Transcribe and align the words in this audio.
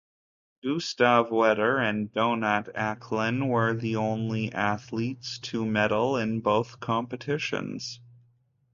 Gustav 0.63 1.29
Weder 1.29 1.77
and 1.77 2.11
Donat 2.11 2.73
Acklin 2.75 3.49
were 3.49 3.75
the 3.75 3.95
only 3.97 4.51
athletes 4.51 5.37
to 5.37 5.63
medal 5.63 6.17
in 6.17 6.39
both 6.39 6.79
competitions. 6.79 7.99